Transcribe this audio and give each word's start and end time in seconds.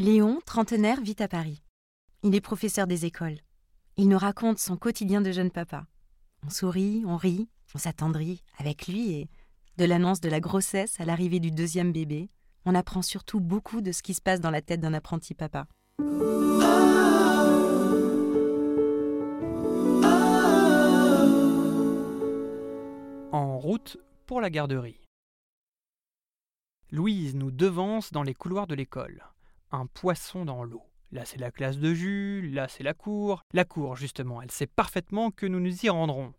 Léon, 0.00 0.40
trentenaire, 0.46 1.02
vit 1.02 1.16
à 1.18 1.28
Paris. 1.28 1.62
Il 2.22 2.34
est 2.34 2.40
professeur 2.40 2.86
des 2.86 3.04
écoles. 3.04 3.36
Il 3.98 4.08
nous 4.08 4.16
raconte 4.16 4.58
son 4.58 4.78
quotidien 4.78 5.20
de 5.20 5.30
jeune 5.30 5.50
papa. 5.50 5.84
On 6.42 6.48
sourit, 6.48 7.02
on 7.06 7.18
rit, 7.18 7.50
on 7.74 7.78
s'attendrit 7.78 8.42
avec 8.56 8.86
lui 8.86 9.12
et, 9.12 9.28
de 9.76 9.84
l'annonce 9.84 10.22
de 10.22 10.30
la 10.30 10.40
grossesse 10.40 10.98
à 11.00 11.04
l'arrivée 11.04 11.38
du 11.38 11.50
deuxième 11.50 11.92
bébé, 11.92 12.30
on 12.64 12.74
apprend 12.74 13.02
surtout 13.02 13.40
beaucoup 13.40 13.82
de 13.82 13.92
ce 13.92 14.02
qui 14.02 14.14
se 14.14 14.22
passe 14.22 14.40
dans 14.40 14.50
la 14.50 14.62
tête 14.62 14.80
d'un 14.80 14.94
apprenti 14.94 15.34
papa. 15.34 15.66
En 23.32 23.58
route 23.58 23.98
pour 24.26 24.40
la 24.40 24.48
garderie. 24.48 25.02
Louise 26.90 27.34
nous 27.34 27.50
devance 27.50 28.12
dans 28.12 28.22
les 28.22 28.32
couloirs 28.32 28.66
de 28.66 28.74
l'école. 28.74 29.22
Un 29.72 29.86
poisson 29.86 30.44
dans 30.44 30.64
l'eau. 30.64 30.82
Là, 31.12 31.24
c'est 31.24 31.40
la 31.40 31.50
classe 31.50 31.78
de 31.78 31.92
jus, 31.92 32.50
là, 32.52 32.68
c'est 32.68 32.82
la 32.82 32.94
cour. 32.94 33.44
La 33.52 33.64
cour, 33.64 33.96
justement, 33.96 34.42
elle 34.42 34.50
sait 34.50 34.66
parfaitement 34.66 35.30
que 35.30 35.46
nous 35.46 35.60
nous 35.60 35.84
y 35.84 35.88
rendrons. 35.88 36.34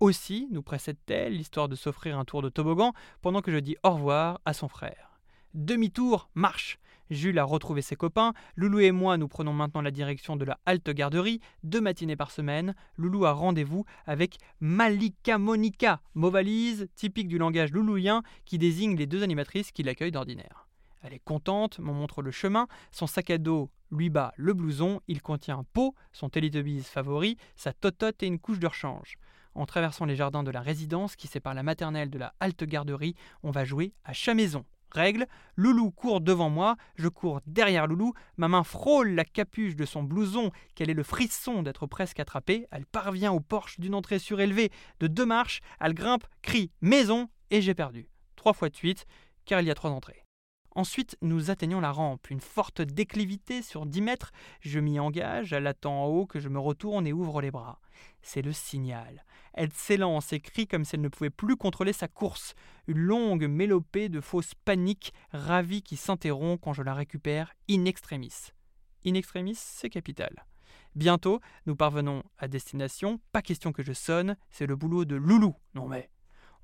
Aussi, 0.00 0.48
nous 0.50 0.62
précède-t-elle 0.62 1.34
l'histoire 1.34 1.68
de 1.68 1.76
s'offrir 1.76 2.18
un 2.18 2.24
tour 2.24 2.42
de 2.42 2.48
toboggan 2.48 2.92
pendant 3.22 3.42
que 3.42 3.52
je 3.52 3.58
dis 3.58 3.76
au 3.84 3.90
revoir 3.90 4.40
à 4.44 4.52
son 4.52 4.68
frère. 4.68 5.20
Demi-tour, 5.54 6.28
marche 6.34 6.78
Jules 7.10 7.38
a 7.38 7.44
retrouvé 7.44 7.82
ses 7.82 7.96
copains, 7.96 8.32
Loulou 8.56 8.80
et 8.80 8.90
moi 8.90 9.18
nous 9.18 9.28
prenons 9.28 9.52
maintenant 9.52 9.82
la 9.82 9.90
direction 9.90 10.36
de 10.36 10.44
la 10.44 10.58
halte 10.64 10.90
garderie, 10.90 11.40
deux 11.62 11.80
matinées 11.80 12.16
par 12.16 12.30
semaine. 12.30 12.74
Loulou 12.96 13.26
a 13.26 13.32
rendez-vous 13.32 13.84
avec 14.06 14.38
Malika 14.60 15.38
Monica, 15.38 16.00
mot 16.14 16.30
valise 16.30 16.88
typique 16.96 17.28
du 17.28 17.38
langage 17.38 17.72
loulouien 17.72 18.22
qui 18.46 18.58
désigne 18.58 18.96
les 18.96 19.06
deux 19.06 19.22
animatrices 19.22 19.70
qui 19.70 19.82
l'accueillent 19.82 20.12
d'ordinaire. 20.12 20.63
Elle 21.04 21.12
est 21.12 21.22
contente, 21.22 21.78
m'en 21.78 21.92
montre 21.92 22.22
le 22.22 22.30
chemin, 22.30 22.66
son 22.90 23.06
sac 23.06 23.28
à 23.28 23.36
dos 23.36 23.70
lui 23.90 24.08
bat 24.08 24.32
le 24.36 24.54
blouson, 24.54 25.00
il 25.06 25.20
contient 25.22 25.58
un 25.58 25.64
pot, 25.64 25.94
son 26.12 26.30
Teletubbies 26.30 26.82
favori, 26.82 27.36
sa 27.56 27.74
totote 27.74 28.22
et 28.22 28.26
une 28.26 28.38
couche 28.38 28.58
de 28.58 28.66
rechange. 28.66 29.18
En 29.54 29.66
traversant 29.66 30.06
les 30.06 30.16
jardins 30.16 30.42
de 30.42 30.50
la 30.50 30.62
résidence 30.62 31.14
qui 31.14 31.28
sépare 31.28 31.54
la 31.54 31.62
maternelle 31.62 32.10
de 32.10 32.18
la 32.18 32.34
halte 32.40 32.64
garderie, 32.64 33.14
on 33.42 33.50
va 33.50 33.64
jouer 33.64 33.92
à 34.04 34.14
chat 34.14 34.34
maison. 34.34 34.64
Règle, 34.90 35.26
Loulou 35.56 35.90
court 35.90 36.20
devant 36.20 36.48
moi, 36.48 36.76
je 36.96 37.08
cours 37.08 37.40
derrière 37.46 37.86
Loulou, 37.86 38.14
ma 38.38 38.48
main 38.48 38.64
frôle 38.64 39.10
la 39.10 39.24
capuche 39.24 39.76
de 39.76 39.84
son 39.84 40.04
blouson, 40.04 40.52
quel 40.74 40.88
est 40.88 40.94
le 40.94 41.02
frisson 41.02 41.62
d'être 41.62 41.86
presque 41.86 42.20
attrapée, 42.20 42.66
elle 42.70 42.86
parvient 42.86 43.32
au 43.32 43.40
porche 43.40 43.78
d'une 43.78 43.94
entrée 43.94 44.18
surélevée 44.18 44.70
de 45.00 45.06
deux 45.06 45.26
marches, 45.26 45.60
elle 45.80 45.94
grimpe, 45.94 46.24
crie 46.42 46.70
maison, 46.80 47.28
et 47.50 47.60
j'ai 47.60 47.74
perdu. 47.74 48.08
Trois 48.36 48.54
fois 48.54 48.70
de 48.70 48.76
suite, 48.76 49.04
car 49.44 49.60
il 49.60 49.66
y 49.66 49.70
a 49.70 49.74
trois 49.74 49.90
entrées. 49.90 50.23
Ensuite, 50.76 51.16
nous 51.22 51.50
atteignons 51.50 51.80
la 51.80 51.92
rampe, 51.92 52.30
une 52.30 52.40
forte 52.40 52.82
déclivité 52.82 53.62
sur 53.62 53.86
10 53.86 54.02
mètres. 54.02 54.32
Je 54.60 54.80
m'y 54.80 54.98
engage, 54.98 55.52
elle 55.52 55.68
attend 55.68 56.04
en 56.04 56.06
haut 56.06 56.26
que 56.26 56.40
je 56.40 56.48
me 56.48 56.58
retourne 56.58 57.06
et 57.06 57.12
ouvre 57.12 57.40
les 57.40 57.52
bras. 57.52 57.80
C'est 58.22 58.42
le 58.42 58.52
signal. 58.52 59.24
Elle 59.52 59.72
s'élance 59.72 60.32
et 60.32 60.40
crie 60.40 60.66
comme 60.66 60.84
si 60.84 60.96
elle 60.96 61.02
ne 61.02 61.08
pouvait 61.08 61.30
plus 61.30 61.56
contrôler 61.56 61.92
sa 61.92 62.08
course. 62.08 62.54
Une 62.88 62.98
longue 62.98 63.44
mélopée 63.44 64.08
de 64.08 64.20
fausses 64.20 64.54
paniques, 64.64 65.12
ravie 65.32 65.82
qui 65.82 65.96
s'interrompt 65.96 66.60
quand 66.60 66.72
je 66.72 66.82
la 66.82 66.94
récupère 66.94 67.54
in 67.70 67.84
extremis. 67.84 68.50
In 69.06 69.14
extremis, 69.14 69.54
c'est 69.56 69.90
capital. 69.90 70.44
Bientôt, 70.96 71.40
nous 71.66 71.76
parvenons 71.76 72.24
à 72.38 72.48
destination. 72.48 73.20
Pas 73.30 73.42
question 73.42 73.72
que 73.72 73.82
je 73.82 73.92
sonne, 73.92 74.36
c'est 74.50 74.66
le 74.66 74.74
boulot 74.74 75.04
de 75.04 75.14
Loulou. 75.14 75.54
Non 75.74 75.86
mais. 75.86 76.10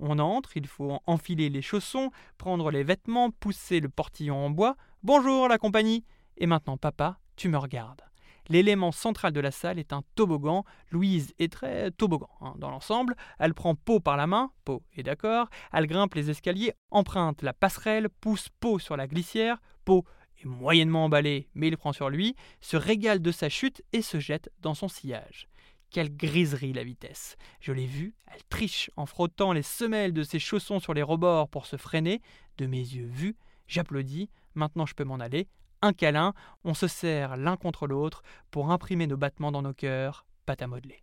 On 0.02 0.18
entre, 0.18 0.56
il 0.56 0.66
faut 0.66 0.98
enfiler 1.06 1.50
les 1.50 1.60
chaussons, 1.60 2.10
prendre 2.38 2.70
les 2.70 2.82
vêtements, 2.82 3.30
pousser 3.30 3.80
le 3.80 3.90
portillon 3.90 4.46
en 4.46 4.48
bois. 4.48 4.76
Bonjour 5.02 5.46
la 5.46 5.58
compagnie 5.58 6.06
Et 6.38 6.46
maintenant, 6.46 6.78
papa, 6.78 7.18
tu 7.36 7.50
me 7.50 7.58
regardes. 7.58 8.00
L'élément 8.48 8.92
central 8.92 9.34
de 9.34 9.40
la 9.40 9.50
salle 9.50 9.78
est 9.78 9.92
un 9.92 10.02
toboggan. 10.14 10.64
Louise 10.90 11.34
est 11.38 11.52
très 11.52 11.90
toboggan 11.90 12.30
hein, 12.40 12.54
dans 12.56 12.70
l'ensemble. 12.70 13.14
Elle 13.38 13.52
prend 13.52 13.74
Pau 13.74 14.00
par 14.00 14.16
la 14.16 14.26
main, 14.26 14.50
Pau 14.64 14.82
est 14.96 15.02
d'accord. 15.02 15.50
Elle 15.70 15.86
grimpe 15.86 16.14
les 16.14 16.30
escaliers, 16.30 16.72
emprunte 16.90 17.42
la 17.42 17.52
passerelle, 17.52 18.08
pousse 18.08 18.48
Pau 18.58 18.78
sur 18.78 18.96
la 18.96 19.06
glissière. 19.06 19.60
Pau 19.84 20.06
est 20.42 20.46
moyennement 20.46 21.04
emballé, 21.04 21.50
mais 21.54 21.68
il 21.68 21.76
prend 21.76 21.92
sur 21.92 22.08
lui, 22.08 22.34
se 22.60 22.78
régale 22.78 23.20
de 23.20 23.32
sa 23.32 23.50
chute 23.50 23.82
et 23.92 24.00
se 24.00 24.18
jette 24.18 24.50
dans 24.60 24.74
son 24.74 24.88
sillage. 24.88 25.49
Quelle 25.90 26.16
griserie 26.16 26.72
la 26.72 26.84
vitesse. 26.84 27.36
Je 27.60 27.72
l'ai 27.72 27.86
vue, 27.86 28.14
elle 28.32 28.44
triche 28.48 28.90
en 28.96 29.06
frottant 29.06 29.52
les 29.52 29.62
semelles 29.62 30.12
de 30.12 30.22
ses 30.22 30.38
chaussons 30.38 30.78
sur 30.78 30.94
les 30.94 31.02
rebords 31.02 31.48
pour 31.48 31.66
se 31.66 31.76
freiner. 31.76 32.22
De 32.58 32.66
mes 32.66 32.78
yeux 32.78 33.06
vus, 33.06 33.36
j'applaudis. 33.66 34.30
Maintenant 34.54 34.86
je 34.86 34.94
peux 34.94 35.04
m'en 35.04 35.18
aller. 35.18 35.48
Un 35.82 35.92
câlin, 35.92 36.32
on 36.62 36.74
se 36.74 36.86
serre 36.86 37.36
l'un 37.36 37.56
contre 37.56 37.88
l'autre 37.88 38.22
pour 38.50 38.70
imprimer 38.70 39.08
nos 39.08 39.16
battements 39.16 39.50
dans 39.50 39.62
nos 39.62 39.74
cœurs, 39.74 40.26
pâte 40.46 40.62
à 40.62 40.68
modeler. 40.68 41.02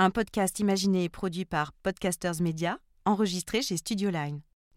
Un 0.00 0.10
podcast 0.10 0.58
imaginé 0.58 1.04
et 1.04 1.08
produit 1.08 1.44
par 1.44 1.72
Podcasters 1.72 2.40
Media, 2.40 2.78
enregistré 3.04 3.62
chez 3.62 3.76
Studio 3.78 4.10
Line. 4.10 4.40